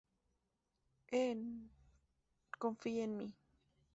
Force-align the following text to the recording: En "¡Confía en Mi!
En 1.11 1.69
"¡Confía 2.57 3.03
en 3.03 3.17
Mi! 3.17 3.29